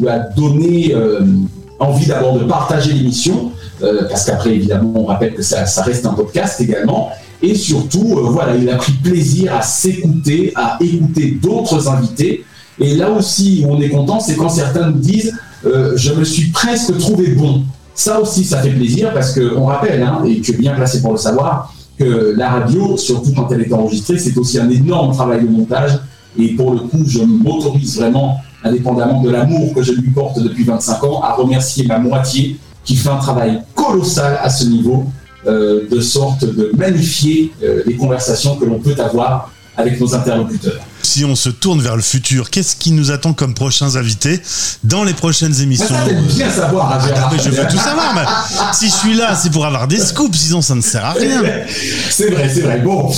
a, 0.08 0.18
donné 0.34 0.94
euh, 0.94 1.20
envie 1.78 2.06
d'abord 2.06 2.38
de 2.38 2.44
partager 2.44 2.92
l'émission, 2.92 3.52
parce 3.80 4.26
qu'après, 4.26 4.54
évidemment, 4.54 4.92
on 4.94 5.06
rappelle 5.06 5.34
que 5.34 5.42
ça, 5.42 5.64
reste 5.82 6.04
un 6.04 6.12
podcast 6.12 6.60
également. 6.60 7.10
Et 7.42 7.54
surtout, 7.54 8.18
voilà, 8.30 8.56
il 8.56 8.68
a 8.68 8.76
pris 8.76 8.92
plaisir 8.92 9.54
à 9.54 9.62
s'écouter, 9.62 10.52
à 10.54 10.78
écouter 10.80 11.38
d'autres 11.42 11.88
invités. 11.88 12.44
Et 12.78 12.94
là 12.94 13.10
aussi, 13.10 13.64
où 13.64 13.72
on 13.72 13.80
est 13.80 13.88
content, 13.88 14.20
c'est 14.20 14.36
quand 14.36 14.48
certains 14.48 14.90
nous 14.90 14.98
disent 14.98 15.32
Je 15.64 16.12
me 16.12 16.24
suis 16.24 16.50
presque 16.50 16.96
trouvé 16.98 17.28
bon. 17.28 17.64
Ça 17.94 18.20
aussi, 18.20 18.44
ça 18.44 18.62
fait 18.62 18.70
plaisir 18.70 19.12
parce 19.12 19.38
qu'on 19.38 19.66
rappelle, 19.66 20.02
hein, 20.02 20.22
et 20.26 20.40
tu 20.40 20.52
es 20.52 20.56
bien 20.56 20.74
placé 20.74 21.02
pour 21.02 21.12
le 21.12 21.18
savoir, 21.18 21.74
que 21.98 22.34
la 22.34 22.48
radio, 22.48 22.96
surtout 22.96 23.32
quand 23.34 23.52
elle 23.52 23.60
est 23.60 23.72
enregistrée, 23.72 24.18
c'est 24.18 24.36
aussi 24.38 24.58
un 24.58 24.70
énorme 24.70 25.12
travail 25.12 25.42
de 25.42 25.48
montage 25.48 25.98
et 26.38 26.54
pour 26.54 26.72
le 26.72 26.80
coup, 26.80 27.02
je 27.06 27.20
m'autorise 27.20 27.98
vraiment, 27.98 28.38
indépendamment 28.64 29.20
de 29.20 29.30
l'amour 29.30 29.74
que 29.74 29.82
je 29.82 29.92
lui 29.92 30.10
porte 30.10 30.38
depuis 30.38 30.64
25 30.64 31.04
ans, 31.04 31.22
à 31.22 31.34
remercier 31.34 31.86
ma 31.86 31.98
moitié 31.98 32.56
qui 32.84 32.96
fait 32.96 33.10
un 33.10 33.16
travail 33.16 33.60
colossal 33.74 34.38
à 34.42 34.48
ce 34.48 34.64
niveau, 34.64 35.04
euh, 35.46 35.88
de 35.90 36.00
sorte 36.00 36.44
de 36.44 36.70
magnifier 36.76 37.52
euh, 37.62 37.82
les 37.86 37.96
conversations 37.96 38.56
que 38.56 38.64
l'on 38.64 38.78
peut 38.78 38.94
avoir 38.98 39.50
avec 39.76 39.98
nos 40.00 40.14
interlocuteurs. 40.14 40.80
Si 41.02 41.24
on 41.24 41.34
se 41.34 41.48
tourne 41.48 41.80
vers 41.80 41.96
le 41.96 42.02
futur, 42.02 42.50
qu'est-ce 42.50 42.76
qui 42.76 42.92
nous 42.92 43.10
attend 43.10 43.32
comme 43.32 43.54
prochains 43.54 43.96
invités 43.96 44.40
dans 44.84 45.02
les 45.02 45.14
prochaines 45.14 45.58
émissions 45.60 45.86
Ça, 45.88 46.04
bien 46.36 46.50
savoir, 46.50 46.92
ah, 46.92 47.30
Je 47.36 47.50
veux 47.50 47.68
tout 47.68 47.78
savoir. 47.78 48.14
Mais 48.14 48.72
si 48.74 48.86
je 48.88 48.94
suis 48.94 49.14
là, 49.14 49.34
c'est 49.34 49.50
pour 49.50 49.64
avoir 49.64 49.88
des 49.88 49.98
scoops, 49.98 50.36
sinon 50.36 50.60
ça 50.60 50.74
ne 50.74 50.82
sert 50.82 51.04
à 51.04 51.12
rien. 51.12 51.42
C'est 52.10 52.30
vrai, 52.30 52.50
c'est 52.52 52.60
vrai. 52.60 52.80
Bon, 52.80 53.10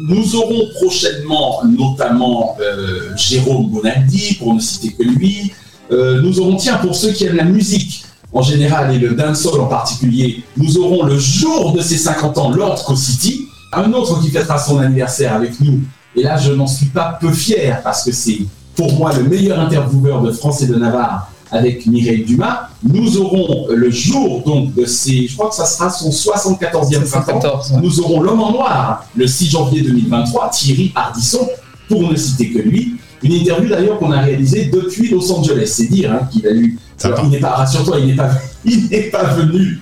nous 0.00 0.34
aurons 0.34 0.68
prochainement 0.80 1.62
notamment 1.64 2.56
euh, 2.60 3.14
Jérôme 3.16 3.70
Bonaldi, 3.70 4.34
pour 4.38 4.54
ne 4.54 4.60
citer 4.60 4.92
que 4.92 5.02
lui. 5.02 5.52
Euh, 5.92 6.22
nous 6.22 6.40
aurons, 6.40 6.56
tiens, 6.56 6.78
pour 6.78 6.94
ceux 6.94 7.12
qui 7.12 7.24
aiment 7.24 7.36
la 7.36 7.44
musique 7.44 8.05
en 8.36 8.42
général 8.42 8.94
et 8.94 8.98
le 8.98 9.14
dancehall 9.14 9.60
en 9.62 9.66
particulier, 9.66 10.42
nous 10.58 10.76
aurons 10.76 11.04
le 11.04 11.18
jour 11.18 11.72
de 11.72 11.80
ses 11.80 11.96
50 11.96 12.36
ans 12.36 12.50
Lord 12.50 12.84
Co-City, 12.84 13.48
un 13.72 13.90
autre 13.94 14.20
qui 14.20 14.28
fêtera 14.28 14.58
son 14.58 14.78
anniversaire 14.78 15.32
avec 15.32 15.58
nous. 15.60 15.80
Et 16.14 16.22
là, 16.22 16.36
je 16.36 16.52
n'en 16.52 16.66
suis 16.66 16.86
pas 16.86 17.16
peu 17.18 17.32
fier 17.32 17.80
parce 17.82 18.04
que 18.04 18.12
c'est 18.12 18.40
pour 18.74 18.92
moi 18.98 19.14
le 19.14 19.24
meilleur 19.24 19.58
intervieweur 19.58 20.20
de 20.20 20.30
France 20.32 20.60
et 20.60 20.66
de 20.66 20.74
Navarre 20.74 21.30
avec 21.50 21.86
Mireille 21.86 22.24
Dumas. 22.24 22.68
Nous 22.82 23.16
aurons 23.16 23.68
le 23.70 23.90
jour 23.90 24.42
donc 24.44 24.74
de 24.74 24.84
ces, 24.84 25.28
je 25.28 25.34
crois 25.34 25.48
que 25.48 25.54
ça 25.54 25.64
sera 25.64 25.88
son 25.88 26.10
74e 26.10 27.08
printemps. 27.08 27.60
Nous 27.80 28.00
aurons 28.00 28.20
l'homme 28.20 28.40
en 28.40 28.52
noir 28.52 29.06
le 29.16 29.26
6 29.26 29.46
janvier 29.48 29.80
2023, 29.80 30.50
Thierry 30.50 30.92
Ardisson, 30.94 31.48
pour 31.88 32.02
ne 32.10 32.14
citer 32.14 32.50
que 32.50 32.58
lui. 32.58 32.96
Une 33.22 33.32
interview 33.32 33.70
d'ailleurs 33.70 33.98
qu'on 33.98 34.12
a 34.12 34.20
réalisée 34.20 34.66
depuis 34.66 35.08
Los 35.08 35.32
Angeles. 35.32 35.72
C'est 35.74 35.86
dire 35.86 36.12
hein, 36.12 36.28
qu'il 36.30 36.46
a 36.46 36.52
eu. 36.52 36.78
Il 37.04 37.28
n'est 37.30 37.38
pas, 37.38 37.50
rassure-toi, 37.50 38.00
il 38.00 38.06
n'est 38.06 38.16
pas, 38.16 38.30
il 38.64 38.88
n'est 38.88 39.10
pas 39.10 39.24
venu 39.24 39.80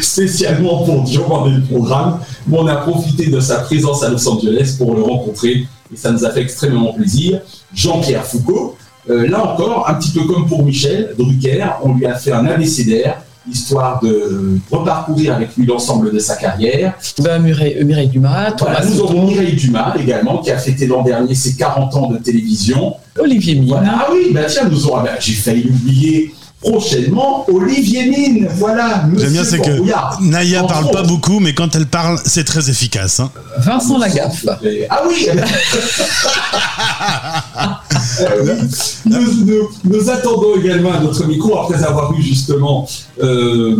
spécialement 0.00 0.84
pour 0.84 1.04
demander 1.04 1.56
le 1.56 1.62
programme, 1.62 2.20
mais 2.46 2.58
on 2.58 2.66
a 2.66 2.76
profité 2.76 3.26
de 3.26 3.40
sa 3.40 3.60
présence 3.60 4.02
à 4.02 4.08
Los 4.08 4.28
Angeles 4.28 4.76
pour 4.78 4.94
le 4.94 5.02
rencontrer 5.02 5.66
et 5.92 5.96
ça 5.96 6.12
nous 6.12 6.24
a 6.24 6.30
fait 6.30 6.42
extrêmement 6.42 6.92
plaisir. 6.92 7.40
Jean-Pierre 7.74 8.24
Foucault, 8.24 8.76
euh, 9.08 9.28
là 9.28 9.44
encore, 9.44 9.88
un 9.88 9.94
petit 9.94 10.10
peu 10.10 10.24
comme 10.24 10.46
pour 10.46 10.62
Michel 10.62 11.14
Drucker, 11.18 11.64
on 11.82 11.94
lui 11.94 12.06
a 12.06 12.14
fait 12.14 12.32
un 12.32 12.46
abécédaire, 12.46 13.22
histoire 13.50 14.00
de 14.00 14.58
reparcourir 14.70 15.34
avec 15.34 15.56
lui 15.56 15.66
l'ensemble 15.66 16.12
de 16.12 16.18
sa 16.18 16.36
carrière. 16.36 16.94
Ben, 17.18 17.40
Mireille, 17.40 18.08
Dumas, 18.08 18.52
Thomas 18.52 18.84
Nous 18.84 19.00
aurons 19.00 19.26
Mireille 19.26 19.56
Dumas 19.56 19.94
également, 19.98 20.38
qui 20.38 20.50
a 20.50 20.58
fêté 20.58 20.86
l'an 20.86 21.02
dernier 21.02 21.34
ses 21.34 21.56
40 21.56 21.96
ans 21.96 22.10
de 22.10 22.18
télévision. 22.18 22.94
Olivier 23.18 23.56
Mine. 23.56 23.82
Ah 23.84 24.06
oui, 24.12 24.32
bah 24.32 24.44
tiens, 24.46 24.68
nous 24.68 24.86
aurons, 24.86 25.02
bah, 25.02 25.18
j'ai 25.18 25.32
failli 25.32 25.68
oublier 25.68 26.34
prochainement 26.60 27.44
Olivier 27.50 28.06
Mine. 28.06 28.48
Voilà, 28.56 29.04
monsieur 29.06 29.24
J'aime 29.24 29.32
bien, 29.32 29.44
c'est 29.44 29.58
que. 29.60 30.22
Naya 30.22 30.62
parle 30.64 30.90
pas 30.90 31.02
beaucoup, 31.02 31.40
mais 31.40 31.54
quand 31.54 31.74
elle 31.74 31.86
parle, 31.86 32.18
c'est 32.24 32.44
très 32.44 32.68
efficace. 32.70 33.20
hein. 33.20 33.30
Vincent 33.58 33.98
Lagaffe. 33.98 34.44
Ah 34.90 35.02
oui 35.08 35.28
Euh, 38.22 38.54
nous, 39.06 39.44
nous- 39.44 39.68
nous 39.84 40.10
attendons 40.10 40.56
également 40.56 40.92
à 40.92 41.00
notre 41.00 41.26
micro, 41.26 41.58
après 41.58 41.82
avoir 41.82 42.12
eu 42.14 42.22
justement, 42.22 42.86
euh, 43.22 43.76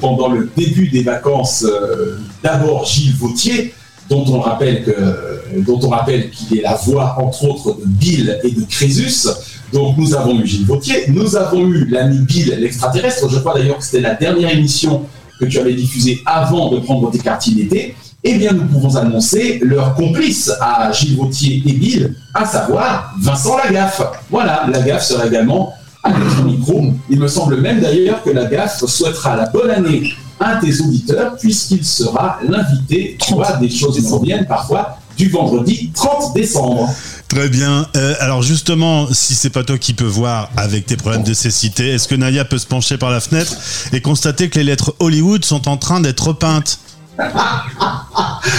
pendant 0.00 0.28
le 0.28 0.48
début 0.56 0.88
des 0.88 1.02
vacances, 1.02 1.64
euh, 1.68 2.18
d'abord 2.42 2.84
Gilles 2.84 3.14
Vautier, 3.16 3.74
dont 4.10 4.24
on 4.28 4.40
rappelle 4.40 4.84
que, 4.84 5.60
dont 5.60 5.78
on 5.82 5.88
rappelle 5.90 6.30
qu'il 6.30 6.58
est 6.58 6.62
la 6.62 6.74
voix, 6.74 7.16
entre 7.20 7.44
autres, 7.44 7.76
de 7.80 7.84
Bill 7.86 8.38
et 8.42 8.50
de 8.50 8.62
Crésus. 8.68 9.28
Donc 9.72 9.96
nous 9.98 10.14
avons 10.14 10.40
eu 10.40 10.46
Gilles 10.46 10.66
Vautier, 10.66 11.04
nous 11.08 11.36
avons 11.36 11.66
eu 11.66 11.86
l'ami 11.86 12.18
Bill, 12.18 12.56
l'extraterrestre. 12.60 13.28
Je 13.28 13.38
crois 13.38 13.54
d'ailleurs 13.54 13.78
que 13.78 13.84
c'était 13.84 14.00
la 14.00 14.14
dernière 14.14 14.50
émission 14.52 15.02
que 15.40 15.46
tu 15.46 15.58
avais 15.58 15.74
diffusée 15.74 16.20
avant 16.26 16.70
de 16.70 16.78
prendre 16.78 17.10
tes 17.10 17.18
quartiers 17.18 17.54
d'été. 17.54 17.94
Eh 18.26 18.34
bien, 18.34 18.52
nous 18.52 18.64
pouvons 18.64 18.96
annoncer 18.96 19.60
leur 19.62 19.94
complice 19.94 20.50
à 20.60 20.90
Gilles 20.92 21.16
Vautier 21.16 21.62
et 21.66 21.72
Bill, 21.72 22.14
à 22.32 22.46
savoir 22.46 23.14
Vincent 23.20 23.58
Lagaffe. 23.58 24.00
Voilà, 24.30 24.66
Lagaffe 24.66 25.04
sera 25.04 25.26
également 25.26 25.74
à 26.02 26.10
notre 26.10 26.42
micro. 26.42 26.82
Il 27.10 27.20
me 27.20 27.28
semble 27.28 27.60
même 27.60 27.80
d'ailleurs 27.80 28.22
que 28.22 28.30
Lagaffe 28.30 28.84
souhaitera 28.86 29.36
la 29.36 29.46
bonne 29.50 29.70
année 29.70 30.14
à 30.40 30.56
tes 30.56 30.80
auditeurs, 30.80 31.36
puisqu'il 31.36 31.84
sera 31.84 32.38
l'invité, 32.46 33.16
tu 33.20 33.34
vois, 33.34 33.56
des 33.56 33.68
choses 33.68 33.98
qui 33.98 34.34
parfois, 34.48 34.98
du 35.16 35.28
vendredi 35.28 35.90
30 35.94 36.34
décembre. 36.34 36.88
Très 37.34 37.48
bien. 37.48 37.88
Euh, 37.96 38.14
alors 38.20 38.42
justement, 38.42 39.12
si 39.12 39.34
c'est 39.34 39.50
pas 39.50 39.64
toi 39.64 39.76
qui 39.76 39.92
peux 39.92 40.04
voir 40.04 40.50
avec 40.56 40.86
tes 40.86 40.96
problèmes 40.96 41.24
de 41.24 41.34
cécité, 41.34 41.88
est-ce 41.88 42.06
que 42.06 42.14
Naya 42.14 42.44
peut 42.44 42.58
se 42.58 42.66
pencher 42.66 42.96
par 42.96 43.10
la 43.10 43.18
fenêtre 43.18 43.52
et 43.92 44.00
constater 44.00 44.48
que 44.48 44.60
les 44.60 44.64
lettres 44.64 44.94
Hollywood 45.00 45.44
sont 45.44 45.68
en 45.68 45.76
train 45.76 46.00
d'être 46.00 46.28
repeintes 46.28 46.78
Alors, 47.18 47.66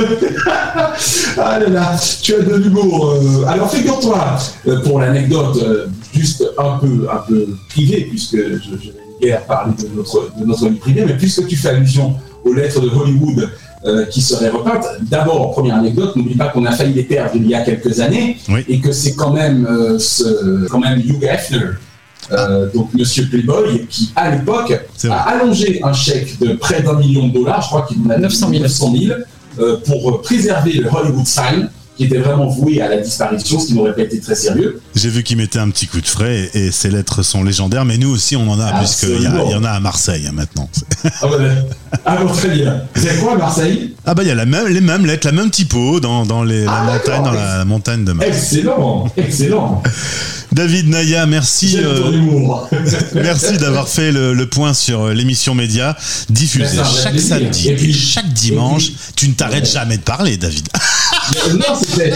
ah 1.38 1.60
là 1.60 1.98
tu 2.22 2.36
as 2.36 2.40
de 2.40 2.56
l'humour. 2.56 3.12
euh. 3.12 3.46
Alors, 3.48 3.72
figure-toi, 3.72 4.38
euh, 4.68 4.82
pour 4.82 5.00
l'anecdote, 5.00 5.90
juste 6.14 6.44
un 6.58 6.80
peu, 6.80 7.08
un 7.10 7.24
peu 7.26 7.48
privée, 7.70 8.08
puisque 8.10 8.36
je, 8.36 8.72
je 8.84 9.26
vais 9.26 9.40
parler 9.48 9.74
de 9.82 9.88
notre, 9.96 10.32
de 10.38 10.46
notre 10.46 10.68
vie 10.68 10.76
privée, 10.76 11.06
mais 11.06 11.16
puisque 11.16 11.48
tu 11.48 11.56
fais 11.56 11.70
allusion 11.70 12.18
aux 12.44 12.54
lettres 12.54 12.82
de 12.82 12.90
Hollywood 12.90 13.50
euh, 13.86 14.06
qui 14.06 14.22
seraient 14.22 14.50
repeintes, 14.50 14.86
d'abord, 15.02 15.52
première 15.52 15.76
anecdote, 15.76 16.16
n'oublie 16.16 16.36
pas 16.36 16.50
qu'on 16.50 16.66
a 16.66 16.72
failli 16.72 16.94
les 16.94 17.04
perdre 17.04 17.32
il 17.36 17.48
y 17.48 17.56
a 17.56 17.62
quelques 17.62 18.00
années, 18.00 18.38
Oui. 18.50 18.64
et 18.70 18.80
que 18.80 18.92
c'est 18.92 19.16
quand 19.16 19.32
même, 19.34 19.66
euh, 19.66 19.98
ce, 19.98 20.68
quand 20.68 20.80
même 20.80 21.00
Hugh 21.00 21.24
Hefner, 21.24 21.72
euh, 22.32 22.70
donc 22.74 22.94
Monsieur 22.94 23.26
Playboy, 23.28 23.88
qui 23.90 24.12
à 24.16 24.30
l'époque 24.30 24.72
a 25.10 25.16
allongé 25.30 25.82
un 25.84 25.94
chèque 25.94 26.40
de 26.40 26.54
près 26.54 26.82
d'un 26.84 26.94
million 26.94 27.28
de 27.28 27.34
dollars, 27.34 27.62
je 27.64 27.68
crois 27.68 27.82
qu'il 27.88 27.98
en 28.06 28.10
a 28.12 28.18
900 28.18 28.50
000. 28.50 28.62
900 28.62 28.94
000, 28.96 29.20
euh, 29.60 29.78
pour 29.86 30.22
préserver 30.22 30.74
le 30.74 30.88
Hollywood 30.88 31.26
Sign, 31.26 31.70
qui 32.02 32.08
était 32.08 32.18
vraiment 32.18 32.48
voué 32.48 32.82
à 32.82 32.90
la 32.90 32.98
disparition, 32.98 33.60
ce 33.60 33.68
qui 33.68 33.74
n'aurait 33.76 33.94
pas 33.94 34.02
été 34.02 34.20
très 34.20 34.34
sérieux. 34.34 34.82
J'ai 34.96 35.10
vu 35.10 35.22
qu'ils 35.22 35.38
mettaient 35.38 35.60
un 35.60 35.70
petit 35.70 35.86
coup 35.86 36.02
de 36.02 36.08
frais 36.08 36.50
et, 36.56 36.72
ces 36.72 36.90
lettres 36.90 37.22
sont 37.22 37.44
légendaires, 37.44 37.86
mais 37.86 38.00
nous 38.00 38.10
aussi 38.10 38.36
on 38.36 38.50
en 38.50 38.60
a, 38.60 38.74
puisqu'il 38.80 39.22
y, 39.22 39.28
en 39.28 39.64
a 39.64 39.70
à 39.70 39.80
Marseille 39.80 40.26
hein, 40.28 40.32
maintenant. 40.34 40.68
Ah, 41.04 41.28
bah, 41.28 41.38
ah 42.06 42.16
bon, 42.18 42.34
très 42.34 42.50
bien. 42.50 42.82
C'est 42.96 43.20
quoi 43.20 43.34
à 43.34 43.38
Marseille? 43.38 43.96
Ah 44.06 44.16
bah 44.16 44.24
il 44.24 44.30
y 44.30 44.32
a 44.32 44.36
la 44.36 44.46
même, 44.46 44.68
les 44.68 44.82
mêmes 44.82 45.06
lettres, 45.06 45.28
la 45.28 45.34
même 45.34 45.52
typo 45.52 46.00
dans, 46.00 46.26
dans 46.26 46.44
les, 46.44 46.66
Ah, 46.68 46.86
la 46.88 46.94
d'accord. 46.94 47.18
montagne, 47.18 47.24
dans 47.24 47.40
la 47.40 47.66
montagne 47.66 48.04
de 48.06 48.12
Marseille. 48.14 48.34
Excellent, 48.34 49.08
excellent. 49.18 49.84
David 50.52 50.90
Naya, 50.90 51.26
merci. 51.26 51.78
Euh. 51.78 52.12
Merci 53.16 53.58
d'avoir 53.58 53.88
fait 53.88 54.12
le, 54.12 54.34
le 54.34 54.46
point 54.48 54.74
sur 54.74 55.02
euh, 55.06 55.14
l'émission 55.14 55.56
Média, 55.56 55.96
diffusée 56.30 56.78
chaque 57.02 57.20
samedi 57.20 57.70
Et 57.70 57.76
puis- 57.76 57.94
chaque 57.94 58.32
dimanche. 58.34 58.88
et 58.90 58.92
puis- 58.92 58.98
tu 59.16 59.30
ne 59.30 59.34
t'arrêtes 59.34 59.70
jamais 59.72 59.98
de 59.98 60.04
parler, 60.04 60.38
David. 60.38 60.68
Euh, 61.48 61.54
non, 61.54 61.76
c'était. 61.80 62.14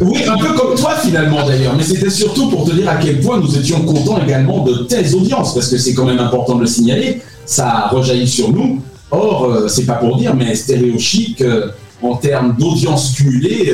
Oui, 0.00 0.22
un 0.28 0.36
peu 0.38 0.52
comme 0.52 0.76
toi 0.76 0.94
finalement 1.02 1.44
d'ailleurs, 1.46 1.74
mais 1.76 1.82
c'était 1.82 2.10
surtout 2.10 2.48
pour 2.48 2.64
te 2.68 2.72
dire 2.72 2.88
à 2.88 2.96
quel 2.96 3.20
point 3.20 3.40
nous 3.40 3.56
étions 3.56 3.80
contents 3.80 4.22
également 4.22 4.62
de 4.64 4.84
telles 4.84 5.12
audiences, 5.14 5.54
parce 5.54 5.68
que 5.68 5.76
c'est 5.78 5.92
quand 5.94 6.04
même 6.04 6.20
important 6.20 6.54
de 6.54 6.60
le 6.60 6.66
signaler, 6.66 7.20
ça 7.46 7.88
rejaillit 7.90 8.28
sur 8.28 8.52
nous. 8.52 8.80
Or, 9.10 9.46
euh, 9.46 9.66
c'est 9.68 9.86
pas 9.86 9.94
pour 9.94 10.18
dire, 10.18 10.34
mais 10.36 10.54
Stéréo 10.54 10.98
Chic, 10.98 11.40
euh, 11.40 11.68
en 12.02 12.14
termes 12.16 12.54
d'audience 12.56 13.12
cumulée, 13.16 13.72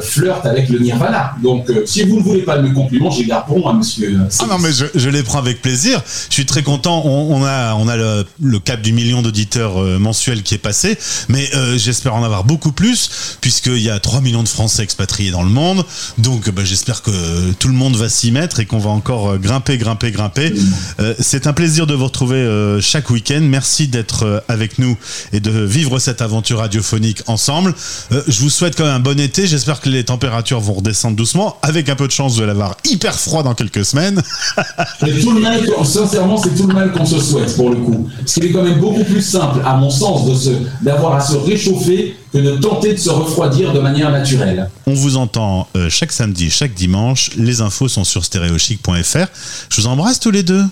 flirte 0.00 0.46
avec 0.46 0.70
le 0.70 0.78
Nirvana. 0.78 1.34
Donc, 1.42 1.68
euh, 1.68 1.84
si 1.84 2.04
vous 2.04 2.16
ne 2.18 2.22
voulez 2.22 2.42
pas 2.42 2.56
de 2.56 2.66
mes 2.66 2.72
compliments, 2.72 3.10
j'ai 3.10 3.26
garde 3.26 3.46
pour 3.46 3.58
moi, 3.58 3.74
monsieur. 3.74 4.18
Ah 4.40 4.46
non, 4.48 4.58
mais 4.58 4.72
je, 4.72 4.86
je 4.94 5.08
les 5.10 5.22
prends 5.22 5.38
avec 5.38 5.60
plaisir. 5.60 6.02
Je 6.30 6.34
suis 6.34 6.46
très 6.46 6.62
content. 6.62 7.02
On, 7.04 7.36
on 7.36 7.44
a, 7.44 7.74
on 7.74 7.86
a 7.86 7.96
le, 7.96 8.24
le 8.42 8.58
cap 8.60 8.80
du 8.80 8.92
million 8.94 9.20
d'auditeurs 9.20 9.82
euh, 9.82 9.98
mensuels 9.98 10.42
qui 10.42 10.54
est 10.54 10.58
passé, 10.58 10.96
mais 11.28 11.50
euh, 11.54 11.76
j'espère 11.76 12.14
en 12.14 12.24
avoir 12.24 12.44
beaucoup 12.44 12.72
plus, 12.72 13.36
puisqu'il 13.42 13.78
y 13.82 13.90
a 13.90 13.98
3 14.00 14.22
millions 14.22 14.42
de 14.42 14.48
Français 14.48 14.82
expatriés 14.82 15.30
dans 15.30 15.42
le 15.42 15.50
monde. 15.50 15.84
Donc, 16.16 16.48
bah, 16.50 16.62
j'espère 16.64 17.02
que 17.02 17.52
tout 17.58 17.68
le 17.68 17.74
monde 17.74 17.96
va 17.96 18.08
s'y 18.08 18.30
mettre 18.30 18.60
et 18.60 18.66
qu'on 18.66 18.78
va 18.78 18.90
encore 18.90 19.32
euh, 19.32 19.38
grimper, 19.38 19.76
grimper, 19.76 20.10
grimper. 20.12 20.54
Euh, 21.00 21.14
C'est 21.20 21.46
un 21.46 21.52
plaisir 21.52 21.86
de 21.86 21.92
vous 21.94 22.04
retrouver 22.06 22.38
euh, 22.38 22.80
chaque 22.80 23.10
week-end. 23.10 23.40
Merci 23.42 23.88
d'être 23.88 24.24
euh, 24.24 24.40
avec 24.48 24.78
nous 24.78 24.96
et 25.34 25.40
de 25.40 25.50
vivre 25.50 25.98
cette 25.98 26.22
aventure 26.22 26.60
radiophonique 26.60 27.22
ensemble. 27.26 27.74
Euh, 28.12 28.22
je 28.28 28.40
vous 28.40 28.50
souhaite 28.50 28.76
quand 28.76 28.84
même 28.84 28.94
un 28.94 29.00
bon 29.00 29.20
été. 29.20 29.46
J'espère 29.46 29.73
que 29.80 29.88
les 29.88 30.04
températures 30.04 30.60
vont 30.60 30.74
redescendre 30.74 31.16
doucement. 31.16 31.56
Avec 31.62 31.88
un 31.88 31.96
peu 31.96 32.06
de 32.06 32.12
chance, 32.12 32.34
vous 32.36 32.42
allez 32.42 32.52
avoir 32.52 32.76
hyper 32.84 33.14
froid 33.18 33.42
dans 33.42 33.54
quelques 33.54 33.84
semaines. 33.84 34.22
C'est 35.00 35.20
tout 35.20 35.32
le 35.32 35.40
mal, 35.40 35.60
sincèrement, 35.84 36.36
c'est 36.36 36.54
tout 36.54 36.66
le 36.66 36.74
mal 36.74 36.92
qu'on 36.92 37.04
se 37.04 37.20
souhaite 37.20 37.54
pour 37.56 37.70
le 37.70 37.76
coup. 37.76 38.08
Parce 38.18 38.34
qu'il 38.34 38.44
est 38.44 38.52
quand 38.52 38.62
même 38.62 38.80
beaucoup 38.80 39.04
plus 39.04 39.22
simple, 39.22 39.60
à 39.64 39.74
mon 39.76 39.90
sens, 39.90 40.26
de 40.26 40.34
se, 40.34 40.50
d'avoir 40.82 41.14
à 41.16 41.20
se 41.20 41.36
réchauffer 41.36 42.16
que 42.32 42.38
de 42.38 42.56
tenter 42.56 42.92
de 42.94 42.98
se 42.98 43.10
refroidir 43.10 43.72
de 43.72 43.80
manière 43.80 44.10
naturelle. 44.10 44.68
On 44.86 44.94
vous 44.94 45.16
entend 45.16 45.68
euh, 45.76 45.88
chaque 45.88 46.12
samedi, 46.12 46.50
chaque 46.50 46.74
dimanche. 46.74 47.30
Les 47.36 47.60
infos 47.60 47.88
sont 47.88 48.04
sur 48.04 48.24
stéréochic.fr. 48.24 49.26
Je 49.70 49.80
vous 49.80 49.86
embrasse 49.86 50.20
tous 50.20 50.30
les 50.30 50.42
deux. 50.42 50.64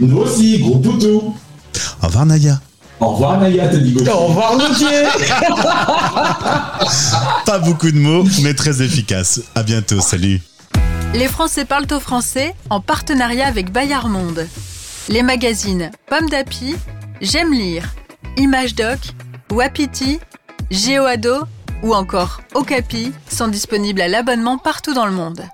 Nous 0.00 0.16
aussi, 0.18 0.58
gros 0.58 0.78
toutou. 0.78 1.34
Au 2.02 2.06
revoir 2.06 2.26
Naya. 2.26 2.60
Au 3.00 3.08
revoir, 3.08 3.38
Naya, 3.38 3.68
te 3.68 3.76
dit 3.76 3.92
Gauthier. 3.92 4.10
Au 4.10 4.26
revoir, 4.26 4.56
Gauthier 4.56 4.86
Pas 7.46 7.58
beaucoup 7.58 7.90
de 7.90 7.98
mots, 7.98 8.24
mais 8.42 8.54
très 8.54 8.82
efficace. 8.82 9.40
À 9.54 9.62
bientôt. 9.62 10.00
Salut. 10.00 10.40
Les 11.14 11.28
Français 11.28 11.64
parlent 11.64 11.86
au 11.92 12.00
français 12.00 12.54
en 12.70 12.80
partenariat 12.80 13.46
avec 13.46 13.70
Bayard 13.70 14.08
Monde. 14.08 14.46
Les 15.08 15.22
magazines 15.22 15.90
Pomme 16.08 16.28
d'Api, 16.28 16.74
J'aime 17.22 17.52
lire, 17.52 17.94
Image 18.36 18.74
Doc, 18.74 18.98
Wapiti, 19.50 20.18
GeoAdo 20.70 21.44
ou 21.82 21.94
encore 21.94 22.42
Okapi 22.54 23.12
sont 23.28 23.48
disponibles 23.48 24.02
à 24.02 24.08
l'abonnement 24.08 24.58
partout 24.58 24.92
dans 24.92 25.06
le 25.06 25.12
monde. 25.12 25.46